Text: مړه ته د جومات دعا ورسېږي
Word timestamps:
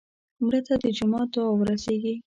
مړه 0.45 0.59
ته 0.67 0.73
د 0.81 0.85
جومات 0.97 1.27
دعا 1.33 1.49
ورسېږي 1.53 2.13